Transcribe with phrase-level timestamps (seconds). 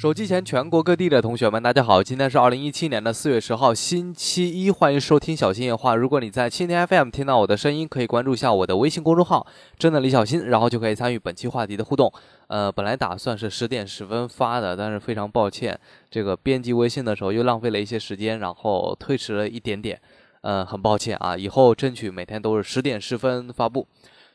[0.00, 2.02] 手机前全国各地的同学们，大家好！
[2.02, 5.94] 今天是二零一七年的四月十号，星期一，欢迎收听小新夜话。
[5.94, 9.46] 如果你在蜻蜓 FM 听到我的声音，可以关注一下我的微信公众号
[9.78, 12.10] “真的李小新”，然后就可以参与本期话题的互动。
[12.46, 15.78] 呃，本来打算是十点十分发的，但是非常抱歉，
[16.10, 20.00] 这个编辑微信的时候又浪费了一些时间，然后推迟了一点点。
[20.40, 23.86] 呃，很抱歉啊，以后争取每天都是十点十分发布。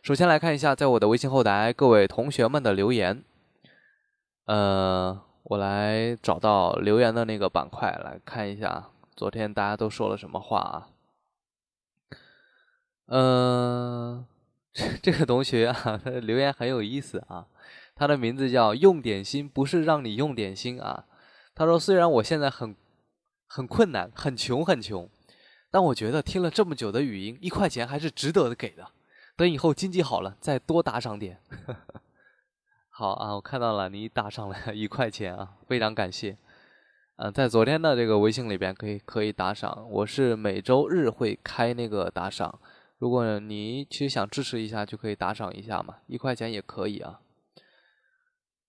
[0.03, 3.23] 首先来看一下在我的微信后台各位同学们的留言。
[4.45, 5.21] 呃。
[5.47, 10.89] 我来找到留言的那个板块来看一下，昨天大家都说了什么话啊？
[13.05, 14.25] 嗯，
[15.03, 17.45] 这个同学啊，他的留言很有意思啊。
[17.93, 21.05] 他的名字叫用点心，不是让你用点心啊。
[21.53, 22.75] 他说：“虽然我现在很
[23.45, 25.07] 很困难，很穷很穷，
[25.69, 28.87] 但我觉得听了这么久的语音，一块钱还是值得的给的。
[29.37, 31.39] 等以后经济好了，再多打赏点。
[32.97, 36.37] ”好啊，我看到了，你打赏了一块钱啊，非常感谢。
[37.17, 42.57] 嗯，在昨天的这个微信里边可以可以打赏，我是每周日会开那个打赏，
[42.97, 47.19] 如果你其实想支持一下，就可以打赏一下嘛，一块钱也可以啊。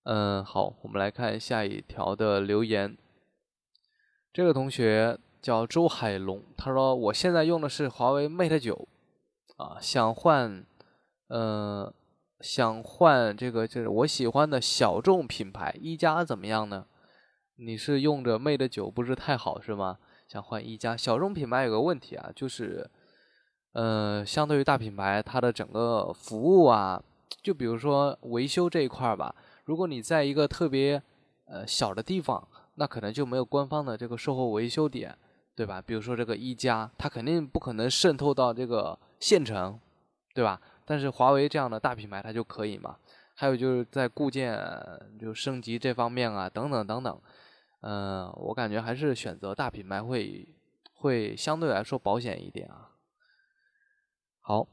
[0.02, 2.98] 嗯，好，我们来看下一条的留言。
[4.32, 8.88] 这个同学叫周海龙，他说我现在用的是华为 Mate 九，
[9.56, 10.66] 啊，想换，
[11.28, 11.94] 嗯。
[12.40, 16.86] 想换这个就是我喜欢的小众品牌一加怎么样呢？
[17.56, 19.98] 你是用着 Mate 九不是太好是吗？
[20.28, 22.90] 想换一加小众品牌有个问题啊，就是，
[23.72, 27.02] 呃，相对于大品牌，它的整个服务啊，
[27.42, 31.00] 就比如说维修这一块儿吧，如果你在一个特别
[31.46, 35.16] 呃小的地方，那可能就没有官方的这个售后维修点，
[35.54, 35.80] 对吧？
[35.80, 39.80] 比如说这个一加，它肯定不可能渗透到这个县城，
[40.34, 40.60] 对吧？
[40.86, 42.96] 但是华为这样的大品牌它就可以嘛？
[43.34, 44.58] 还有就是在固件
[45.20, 47.20] 就升级这方面啊，等等等等，
[47.82, 50.48] 嗯，我感觉还是选择大品牌会
[50.94, 52.92] 会相对来说保险一点啊。
[54.40, 54.66] 好，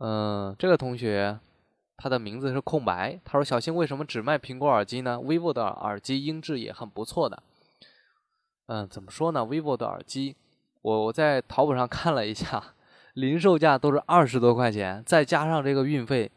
[0.00, 1.38] 嗯，这个同学
[1.96, 7.42] 他的名字是空白，他说：“小新为什么只卖苹果耳机呢？vivo 的耳机音质也很不错的。”
[8.66, 10.36] 嗯，怎么说呢？vivo 的耳机，
[10.82, 12.74] 我我在淘宝上看了一下。
[13.14, 16.30] 零售价都是二十多块钱，再加上这个运费，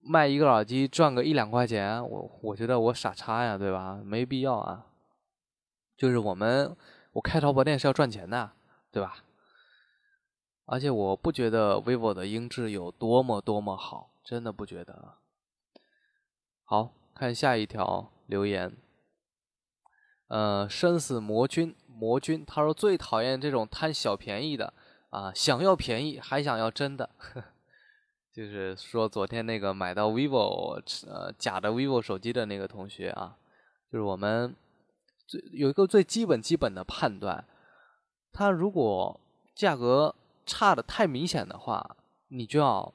[0.00, 4.00] 卖一个耳机赚个一两块钱，我我觉得我傻叉呀，对吧？
[4.04, 4.86] 没必要啊。
[5.96, 6.76] 就是我们，
[7.12, 8.52] 我开淘宝店是要赚钱的，
[8.92, 9.24] 对吧？
[10.66, 15.14] 而且我不觉得 vivo 的音质有多么多么好，真的不觉得。
[16.62, 18.76] 好看下一条留言，
[20.28, 24.72] 呃，生死魔君魔君，他说最讨厌这种贪小便宜的。
[25.10, 27.08] 啊，想要便宜还想要真的，
[28.32, 33.36] 就是说昨天那个买到 vivo 呃假的 vivo 手机的那个同学啊，
[33.90, 34.54] 就是我们
[35.26, 37.44] 最有一个最基本基本的判断，
[38.32, 39.18] 他如果
[39.54, 40.14] 价格
[40.44, 41.96] 差的太明显的话，
[42.28, 42.92] 你就要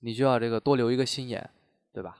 [0.00, 1.50] 你就要这个多留一个心眼，
[1.92, 2.18] 对吧？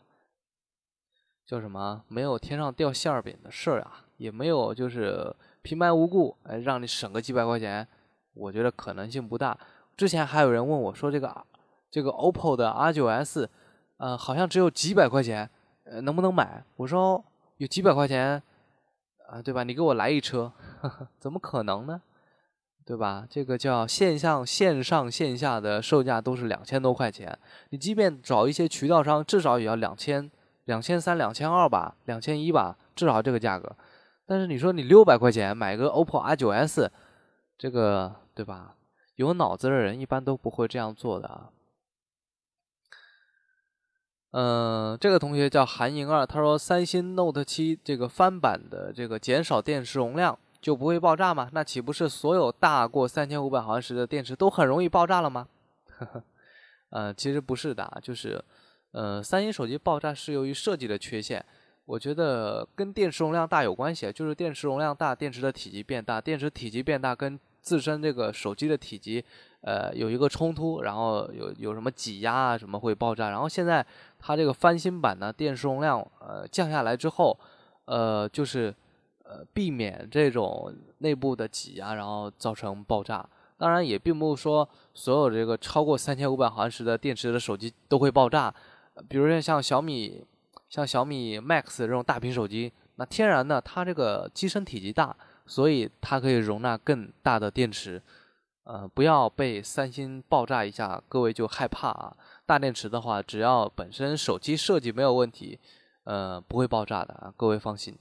[1.46, 2.04] 叫什么？
[2.08, 7.88] 没有天上掉馅儿饼的事儿啊，也没有就是平白无故哎让你省个几百块钱。
[8.38, 9.58] 我觉得可能性不大。
[9.96, 11.44] 之前还有人问我说：“这个
[11.90, 13.48] 这个 OPPO 的 R9S，
[13.96, 15.50] 呃，好像只有几百块钱，
[15.84, 17.24] 呃，能不能买？”我说
[17.58, 18.42] ：“有几百块钱，
[19.28, 19.64] 啊，对吧？
[19.64, 22.00] 你给我来一车呵呵， 怎么可能呢？
[22.86, 23.26] 对吧？
[23.28, 27.38] 这个叫线上线上线下的售价都是两千多块钱，
[27.70, 30.30] 你即便找一些渠道商，至少也要两千、
[30.64, 33.76] 两千三、两千二吧，两千一吧，至少这个价格。
[34.24, 36.88] 但是你说你六百块钱买个 OPPO R9S，
[37.58, 38.76] 这个。”对吧？
[39.16, 41.50] 有脑子的人一般都不会这样做的啊。
[44.30, 51.50] 嗯，这个同学叫韩莹儿，他说三星 Note 七这个翻版的这个减少电池容量就不会爆炸吗？
[51.52, 55.48] 那岂不是所有大过三千五百毫安时的电池都很容易爆炸了吗？
[55.98, 56.22] 呵呵，
[56.90, 58.40] 呃，其实不是的，就是，
[58.92, 61.44] 呃，三星手机爆炸是由于设计的缺陷，
[61.86, 69.24] 我觉得跟电池容量大有关系，就是电池容量大，电池的体积变大，电池体积变大跟自身这个手机的体积，
[69.60, 73.28] 呃，有一个冲突，然后有有什么挤压啊，什么会爆炸。
[73.30, 73.84] 然后现在
[74.18, 77.38] 它这个翻新版呢，电池容量呃降下来之后，
[77.84, 78.74] 呃，就是
[79.24, 83.28] 呃避免这种内部的挤压，然后造成爆炸。
[83.56, 88.54] 当然也并不是说所有这个超过三千五百毫安时的电池的手机都会爆炸。
[89.08, 90.24] 比如说像小米，
[90.68, 95.14] 像小米 Max 这种大屏手机，那天然的它这个机身体积大。
[95.48, 98.02] 所以它可以容纳更大的电池，
[98.64, 102.16] 呃，不要被三星爆炸一下，各位就害怕啊。
[102.44, 105.58] 大电池的话，只要本身手机设计没有问题，
[106.04, 107.98] 呃，不会爆炸的啊，各位放心。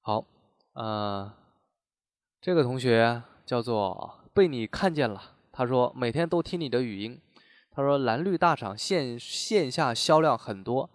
[0.00, 0.24] 好，
[0.72, 1.32] 呃，
[2.40, 7.20] 这个同学叫做被你看见了，他说每天都听你的语音，
[7.70, 10.90] 他说蓝绿大厂线线下销量很多，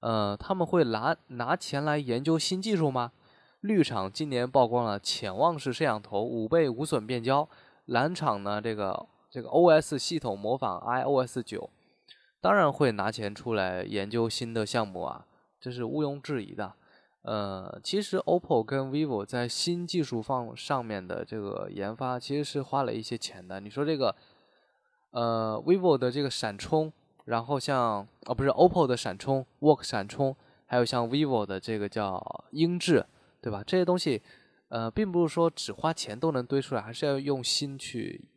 [0.00, 3.12] 呃，他们会拿拿钱来研究新技术吗？
[3.60, 7.48] 绿厂今年曝光了潜望式摄像头五倍无损变焦，
[7.84, 11.68] 蓝厂呢这个这个 OS 系统模仿 iOS 九，
[12.40, 15.26] 当然会拿钱出来研究新的项目啊，
[15.60, 16.72] 这是毋庸置疑的。
[17.22, 23.60] 呃，其实 OPPO 跟 vivo 在新技术方上面的这个研发其实是花了一些钱的。
[23.60, 24.16] 你说这个，
[25.10, 26.90] 呃，vivo 的这个闪充，
[27.26, 30.34] 然后像哦不是 OPPO 的闪充 Work 闪充，
[30.64, 33.04] 还有像 vivo 的这个叫英智。
[33.40, 33.62] 对吧？
[33.66, 34.20] 这些东西，
[34.68, 38.28] 呃，并不是说只花钱都能堆出来，还是要用心去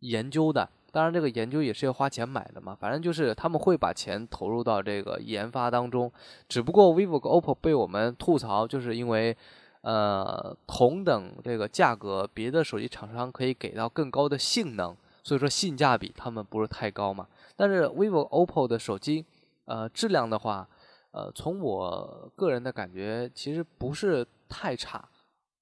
[0.00, 0.68] 研究的。
[0.92, 2.76] 当然，这个研究也是要花钱买的嘛。
[2.78, 6.12] 反正就是他们会把钱投入到这个研发当中。
[6.48, 9.36] 只不过 vivo 和 OPPO 被我们吐槽，就是因为，
[9.82, 17.26] 呃，同等这个价格，别的手机厂商可以给到更高的性能，所以说性价比他们不是太高嘛。
[17.56, 19.24] 但是 vivo、OPPO 的手机，
[19.64, 20.68] 呃，质量的话，
[21.12, 24.26] 呃，从我个人的感觉，其实不是。
[24.50, 25.08] 太差，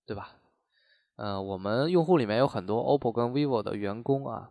[0.04, 0.36] 对吧？
[1.16, 4.50] 嗯，我们用户里面有很多 OPPO 跟 vivo 的员工啊，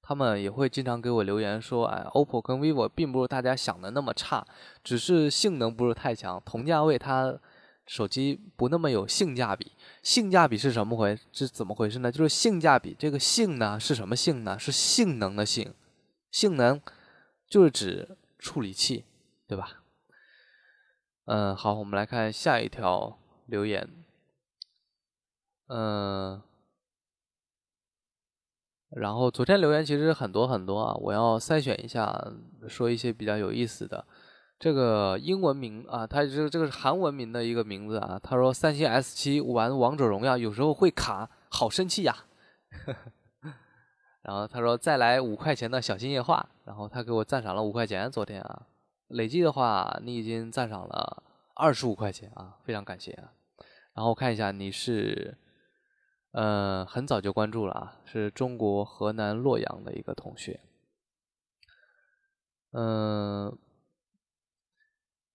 [0.00, 4.46] 他们也会经常给我留言说，哎，OPPO 跟 vivo 并不是大家想的那么差，
[4.84, 7.36] 只是性能不是太强，同价位它
[7.86, 9.72] 手机不那么有性价比。
[10.02, 11.18] 性价比是什么回？
[11.32, 12.10] 是怎么回事呢？
[12.10, 14.56] 就是性价比，这个性呢是什么性呢？
[14.56, 15.74] 是性能的性，
[16.30, 16.80] 性能
[17.48, 19.04] 就是指处理器，
[19.48, 19.81] 对吧？
[21.24, 23.16] 嗯，好，我们来看下一条
[23.46, 23.88] 留言。
[25.68, 26.42] 嗯，
[28.90, 32.32] 然后昨天留言其实很多很多啊，我要筛选一下，
[32.68, 34.04] 说一些比较有意思的。
[34.58, 38.18] 这个英文名啊，它这这个是韩文名的一个名字啊。
[38.22, 42.16] 他说三星 S 七玩王者荣耀有时候会卡，好生气呀。
[44.22, 48.66] 然后他说再来五块钱的小心液化，然后他给我赞赏了五块钱，昨天啊。
[49.12, 51.22] 累计的话，你已经赞赏了
[51.54, 53.32] 二十五块钱啊，非常感谢啊。
[53.94, 55.36] 然后看一下，你是，
[56.32, 60.60] 呃，很早就关注了啊，是中国河南洛阳的一个同学。
[62.72, 63.58] 嗯，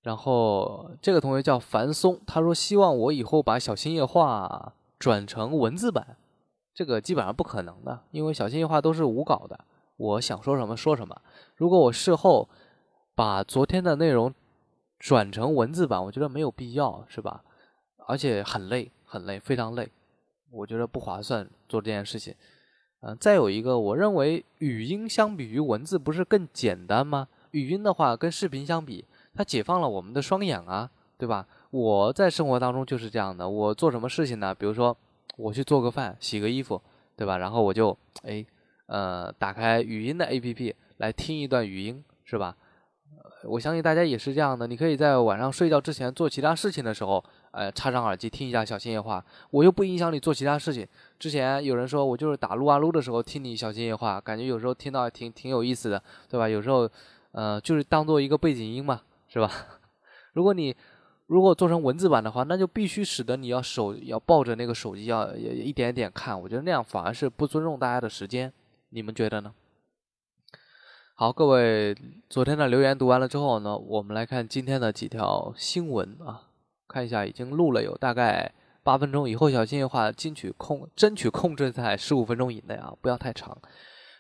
[0.01, 6.17] 然后这个同学叫樊松，他说希望我以后把小心夜话转成文字版，
[6.73, 9.65] 这个基本上不可能的，因为小心夜话都是无稿的，
[9.97, 11.21] 我想说什么说什么。
[11.55, 12.49] 如果我事后。
[13.17, 14.31] 把昨天的内容
[14.99, 17.43] 转成文字版，我觉得没有必要，是吧？
[18.07, 19.89] 而且很累，很累，非常累，
[20.51, 22.35] 我觉得不划算做这件事情。
[22.99, 27.27] 嗯，再有一个，我认为语音相比于文字不是更简单吗？
[27.49, 29.03] 语音的话跟视频相比，
[29.33, 30.87] 它解放了我们的双眼啊，
[31.17, 31.47] 对吧？
[31.71, 34.53] 我在生活当中就是这样的，我做什么事情呢？
[34.53, 34.95] 比如说
[35.37, 36.79] 我去做个饭、洗个衣服，
[37.15, 37.39] 对吧？
[37.39, 38.45] 然后我就哎
[38.85, 42.55] 呃打开语音的 APP 来听一段语音，是吧？
[43.43, 50.87] 我相信大家也是这样的，你可以在晚上睡觉之前做其他事情的时候，呃，插上耳机听一下小心夜话，我又不影响你做其他事情。
[51.19, 56.49] 之前有人说我就是打撸啊撸的时候听你小心夜话，感觉有时候听到挺挺有意思的，对吧？
[56.49, 56.89] 有时候，
[57.31, 59.49] 呃，就是当做一个背景音嘛，是吧？
[60.33, 60.75] 如果你
[61.27, 68.51] 如果做成文字版的话，那就必须使得你要手要抱着那个手机要一点点看，我觉得那样反而是不尊重大家的时间，
[68.89, 69.53] 你们觉得呢？
[71.19, 71.97] 好，各位，
[72.29, 76.43] 昨天的留言读完了之后呢，我们来看今天的几条新闻啊。
[76.87, 83.57] 看一下，已经录了有大概八分钟，以后小心的话，争取控争取控制在十五分钟以内啊，不要太长。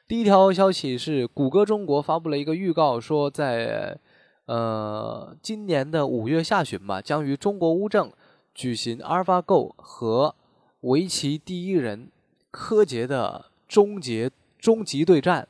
[0.07, 3.99] 第一条消息是，谷歌中国发布了一个预告，说在
[4.47, 8.11] 呃今年的五月下旬吧，将于中国乌镇
[8.55, 10.33] 举行 AlphaGo 和
[10.79, 12.09] 围棋第一人
[12.49, 15.47] 柯洁的终结终极对战。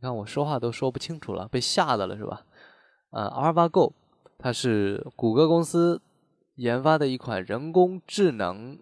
[0.00, 2.44] 你看我说话都说不清楚了，被吓的了是吧？
[3.10, 3.92] 呃，AlphaGo
[4.38, 6.00] 它是谷歌公司
[6.54, 8.78] 研发的一款人工智能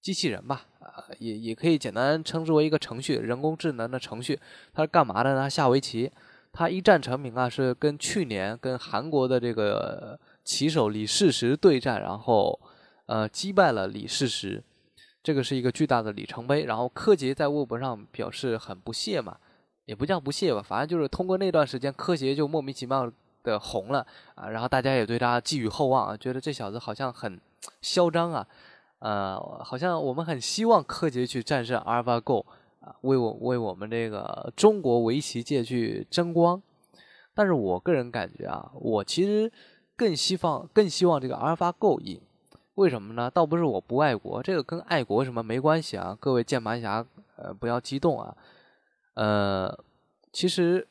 [0.00, 0.64] 机器人吧？
[0.80, 4.40] 啊，也也可以简单称之为一个程序，人工智能的程序。
[4.72, 5.50] 它是干嘛的呢？
[5.50, 6.10] 下围棋。
[6.50, 12.58] 它一战成名啊，是跟去年跟韩国的这个棋手李世石对战，然后
[13.04, 14.64] 呃击败了李世石，
[15.22, 16.64] 这个是一个巨大的里程碑。
[16.64, 19.36] 然后柯洁在微博上表示很不屑嘛。
[19.88, 23.10] 也不叫不屑吧，反正就是通过那段时间，柯洁就莫名其妙
[23.42, 27.40] 的红了啊，然后大家也对他寄予厚望，觉得这小子好像很
[27.80, 28.46] 嚣张啊，
[28.98, 32.44] 呃，好像我们很希望柯洁去战胜 AlphaGo
[32.80, 36.60] 啊，为我为我们这个中国围棋界去争光。
[37.32, 39.50] 但是我个人感觉啊，我其实
[39.96, 42.20] 更希望更希望这个阿尔法 Go 赢。
[42.74, 43.30] 为什么呢？
[43.30, 46.14] 倒不是我不爱国，这个跟爱国什么没关系啊！
[46.20, 48.36] 各位键盘侠，呃，不要激动啊。
[49.18, 49.76] 呃，
[50.32, 50.86] 其实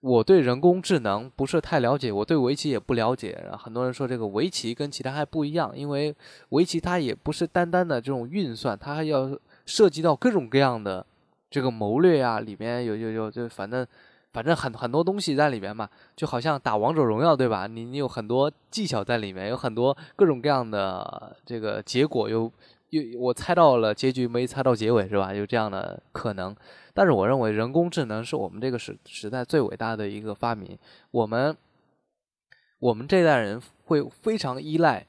[0.00, 3.50] 我对人工智能不是太了解，我对围棋也不了解。
[3.58, 6.14] 很多人说这个围棋跟其他还不一样，因为
[6.50, 11.04] 围棋它也不是单单的这种运算，它还要涉及到各种各样的
[11.50, 13.86] 这个谋略啊，里面有有有就反正。
[14.32, 17.66] 反正很很多东西在里面嘛，就好像打王者荣耀，对吧？
[17.66, 22.52] 你你有很多技巧在里面，有很多各种各样的这个结果，有
[22.90, 25.32] 有我猜到了结局，没猜到结尾，是吧？
[25.32, 26.54] 有这样的可能。
[26.96, 30.76] 但是我认为人工智能是我们这个时时代最伟大的一个发明，
[31.10, 31.54] 我们
[32.78, 35.06] 我们这代人会非常依赖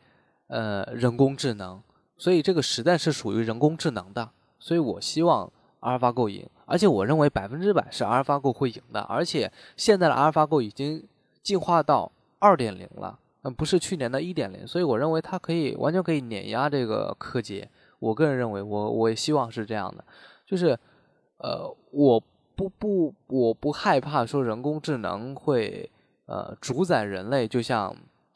[0.48, 1.82] 呃人工智能，
[2.18, 4.30] 所以这个时代是属于人工智能的，
[4.60, 5.52] 所以我希望。
[5.82, 9.00] 阿尔法狗赢，而且我认为百分之百是阿尔法狗会赢的。
[9.02, 11.08] 而且现在的阿尔法狗已经
[11.44, 17.70] 进化到二点零了，嗯，不是去年的一点零，所以我认为它可以完全可以碾压这个柯洁。
[18.00, 20.04] 我个人认为，我我也希望是这样的，
[20.48, 20.78] 就是
[21.38, 22.24] 呃，我
[22.56, 25.90] 不不我不害怕说人工智能会
[26.26, 27.96] 呃主宰人类，就像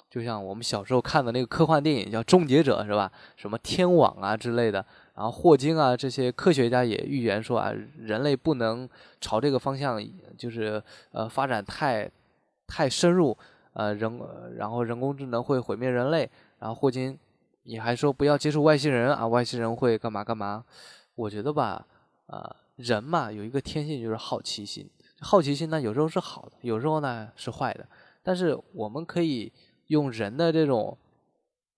[0.10, 3.12] 就像我们小时候看的那个科幻电影叫《终结者》是吧？
[3.36, 4.86] 什么天网啊之类的。
[5.16, 8.88] 然后霍金啊，这些科学家也预言说啊，人类不能
[9.20, 10.02] 朝这个方向，
[10.38, 10.82] 就是
[11.12, 12.10] 呃发展太
[12.68, 13.38] 太深入，
[13.74, 14.20] 呃人
[14.56, 16.30] 然后人工智能会毁灭人类。
[16.60, 17.18] 然后霍金
[17.64, 20.64] 也还说不要接触外星人啊，外星人会干嘛干嘛。
[21.16, 21.86] 我觉得吧，
[22.28, 27.86] 啊人嘛有一个天性就是好奇心，好奇心呢有时候是好的，有时候呢是坏的。
[28.24, 29.52] 但是我们可以
[29.88, 30.98] 用人的这种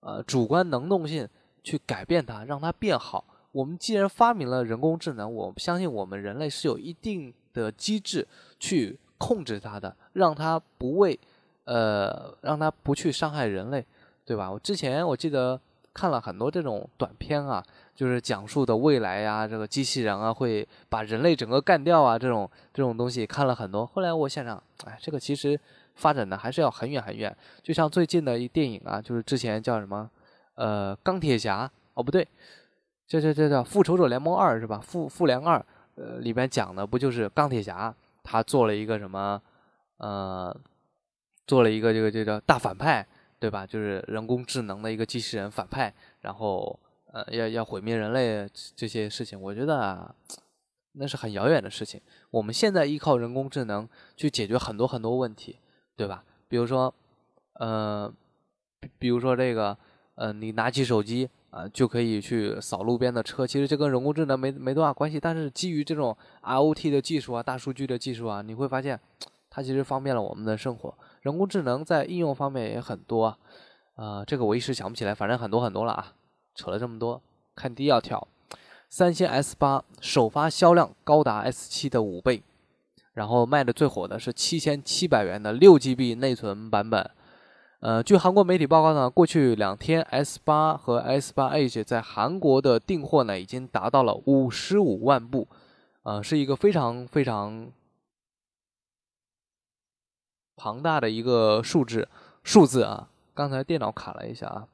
[0.00, 1.28] 呃主观能动性
[1.62, 3.24] 去改变它，让它变好。
[3.52, 8.26] 我们既然发明了人工智能，我相信我们人类是有一定的机制
[8.58, 11.18] 去控制它的，让它不为，
[11.64, 13.86] 呃，让它不去伤害人类，
[14.24, 14.50] 对吧？
[14.50, 15.60] 我之前我记得
[15.92, 23.86] 看了很多这种短片啊，就是讲述的未来呀，这个机器人啊会把人类整个干掉啊，这种这种东西看了很多。
[23.86, 25.58] 后来我想想，哎，这个其实
[25.94, 27.34] 发展的还是要很远很远。
[27.62, 30.10] 就像最近的一电影啊，就是之前叫什么，
[30.54, 32.26] 呃，钢铁侠，哦，不对。
[33.06, 34.80] 这这这叫《复仇者联盟二》是吧？
[34.82, 35.64] 复复联二，
[35.96, 39.40] 呃，里边讲的不就是钢铁侠他做了一个什么，
[39.98, 40.56] 呃，
[41.46, 43.06] 做了一个这个这个大反派，
[43.38, 43.66] 对吧？
[43.66, 46.80] 就是人工智能的一个机器人反派，然后
[47.14, 50.12] 呃要要毁灭人类这些事情，我觉得啊
[50.92, 52.00] 那是很遥远的事情。
[52.30, 55.58] 我们现在依靠人工智能去解决很多很多问题，
[55.96, 56.24] 对吧？
[56.48, 56.92] 比如说，
[57.54, 58.12] 呃，
[58.98, 59.78] 比如说这个，
[60.16, 61.30] 呃，你拿起手机。
[61.54, 63.46] 啊，就可以去扫路边的车。
[63.46, 68.98] 其实这跟人工智能没没多大关系，但是基于这种 IOT 的技术啊、大数据的技术啊，你会发现
[69.48, 70.92] 它其实方便了我们的生活。
[71.22, 73.38] 人工智能在应用方面也很多
[73.94, 76.12] 啊，这个我一时想不起来，反正很多很多了啊。
[76.54, 77.20] 扯了这么多，
[77.54, 78.26] 看第二条，
[78.88, 82.42] 三星 S 八首发销量高达 S 七的五倍，
[83.12, 87.10] 然后卖的最火的是七千七百元的六 GB 内存版本。
[87.80, 95.46] 呃，据韩国媒体报告呢，过去两天 S 八和 S 八 Edge 在韩国的订货呢，已经达到了五十五万部，
[96.02, 97.70] 呃，是一个非常非常
[100.56, 102.08] 庞大的一个数字
[102.42, 103.10] 数字啊。
[103.34, 104.66] 刚才电脑卡了一下啊。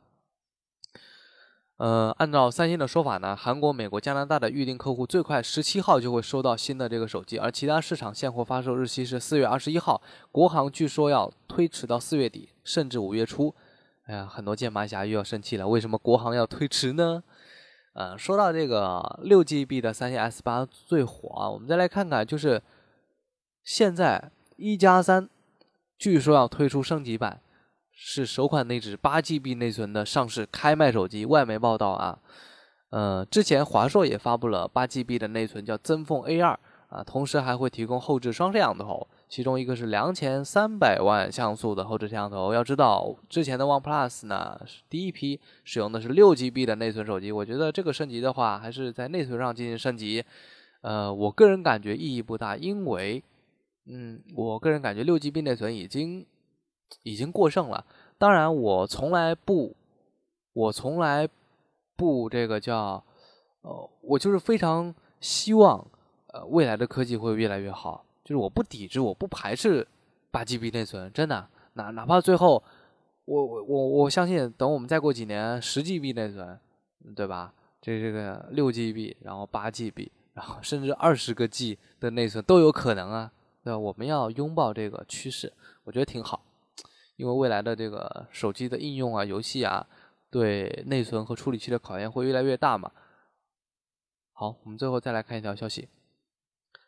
[1.80, 13.54] 呃，按照三星的说法呢，韩国、美国、加拿大的预定客户最快十七号就会收到新的这个手机，而其他市场现货发售日期是四月二十一号，国行据说要推迟到四月底，甚至五月初。
[14.04, 17.22] 哎呀，很多键盘侠又要生气了，为什么国行要推迟呢？
[17.94, 22.60] 呃，说到这个六 GB 的三星 S 八最火啊，我们再来看看，就是
[23.64, 25.30] 现在一加三
[25.96, 27.40] 据说要推出升级版。
[27.92, 31.26] 是首款内置八 GB 内存的上市开卖手机。
[31.26, 32.18] 外媒报道啊，
[32.90, 42.52] 呃，之前华硕也发布了八 GB 的内存，叫增凤 A 二啊，同时还会提供后置双摄像头，其中一个是两千三百万像素的后置摄像头。
[42.54, 47.30] 要知道，之前的 OnePlus 呢，第一批使用的是六 GB 的内存手机。
[47.30, 50.24] 我觉得这个升级的话，还是在内存上进行升级。
[50.80, 53.22] 呃，我个人感觉意义不大，因为，
[53.86, 56.26] 嗯，我个人感觉六 GB 内存已经。
[57.02, 57.84] 已经过剩了。
[58.18, 59.74] 当然，我从来不，
[60.52, 61.28] 我从来
[61.96, 63.02] 不这个叫，
[63.62, 65.86] 呃，我就是非常希望，
[66.28, 68.04] 呃，未来的科技会越来越好。
[68.24, 69.86] 就是我不抵制，我不排斥
[70.30, 71.48] 八 GB 内存，真的。
[71.74, 72.62] 哪哪怕最后，
[73.24, 76.58] 我我我我相信，等我们再过几年，十 GB 内存，
[77.14, 77.52] 对吧？
[77.80, 83.32] 这这个六 GB，然后八 GB，然后甚至二十个 G 的内存都有可能啊。
[83.62, 83.78] 对吧？
[83.78, 85.52] 我们要拥抱这个趋势，
[85.84, 86.42] 我觉得挺好，
[87.20, 89.86] 因为未来的这个手机的应用啊、游戏啊，
[90.30, 92.90] 对内存和处理器的考验会越来越大嘛。
[94.32, 95.90] 好，我们最后再来看一条消息，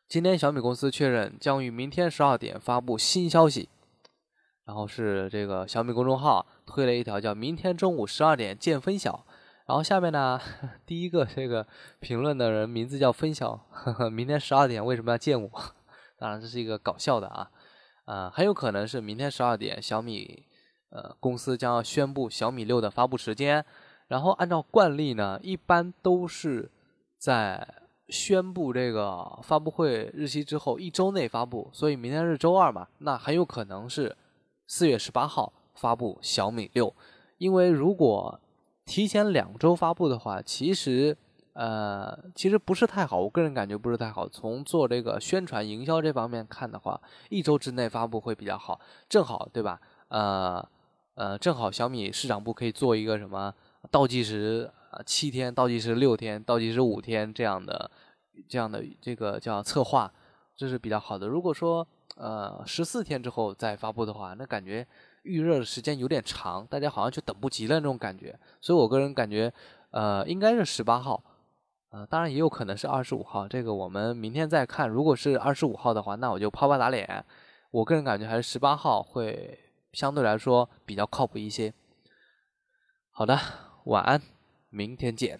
[0.08, 3.68] 今天小米公司确认将于明天十二点发布新消息，
[4.64, 9.26] 然后是这个小米公众号推了一条叫“明天中午十二点见分晓”。
[9.68, 10.40] 然后下面呢，
[10.86, 11.66] 第一个这个
[12.00, 13.66] 评论的人名字叫分晓，
[14.10, 15.50] 明天十二点为什么要见我？
[16.18, 17.50] 当然这是一个搞笑的啊，
[18.12, 20.44] 呃，很有可能是明天十二点小米
[20.90, 23.64] 呃公司将要宣布小米六的发布时间，
[24.08, 26.70] 然后按照惯例呢，一般都是
[27.16, 27.66] 在
[28.08, 34.14] 宣布这个发布会日期之后一周内发布，所以明天是周二嘛，那很有可能是
[34.66, 36.94] 四月十八号发布小米六，
[37.38, 38.38] 因为如果
[38.84, 41.16] 提前两周发布的话，其实，
[41.54, 43.20] 呃，其实不是太好。
[43.20, 44.28] 我个人感觉不是太好。
[44.28, 49.80] 从做这个宣传营销这方面看的话，一周之内发布会比较好，正好，对吧？
[50.08, 50.66] 呃，
[51.14, 53.52] 呃，正好小米市场部可以做一个什么
[53.90, 57.90] 倒计时啊七天、倒计时六天、倒计时五天这样的
[58.48, 60.12] 这样的这个叫策划，
[60.56, 61.26] 这是比较好的。
[61.26, 64.86] 如果说呃十四天之后再发布的话，那感觉。
[65.24, 69.54] 预热的时间有点长，大家好像就等不及了那种感觉，所以我个人感觉，
[69.92, 71.22] 呃，应该是十八号，
[71.92, 74.88] 呃，当然也有可能是二十五号，这个我们明天再看。
[74.88, 77.22] 如果是二十五号的话，那我就啪啪打脸。
[77.70, 79.58] 我个人感觉还是十八号会
[79.92, 81.74] 相对来说比较靠谱一些。
[83.10, 83.38] 好的，
[83.84, 84.22] 晚安，
[84.70, 85.38] 明天见。